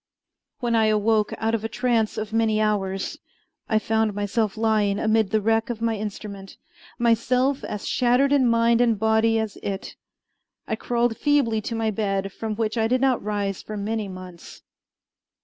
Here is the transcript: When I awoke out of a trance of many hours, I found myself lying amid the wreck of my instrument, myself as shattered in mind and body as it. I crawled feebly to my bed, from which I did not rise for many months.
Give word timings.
When 0.61 0.73
I 0.73 0.87
awoke 0.87 1.31
out 1.37 1.53
of 1.53 1.63
a 1.63 1.69
trance 1.69 2.17
of 2.17 2.33
many 2.33 2.59
hours, 2.59 3.19
I 3.69 3.77
found 3.77 4.15
myself 4.15 4.57
lying 4.57 4.97
amid 4.97 5.29
the 5.29 5.39
wreck 5.41 5.69
of 5.69 5.79
my 5.79 5.95
instrument, 5.95 6.57
myself 6.97 7.63
as 7.63 7.87
shattered 7.87 8.33
in 8.33 8.47
mind 8.47 8.81
and 8.81 8.97
body 8.97 9.37
as 9.37 9.57
it. 9.61 9.95
I 10.67 10.75
crawled 10.75 11.17
feebly 11.19 11.61
to 11.61 11.75
my 11.75 11.91
bed, 11.91 12.33
from 12.33 12.55
which 12.55 12.79
I 12.79 12.87
did 12.87 12.99
not 13.01 13.21
rise 13.23 13.61
for 13.61 13.77
many 13.77 14.07
months. 14.07 14.63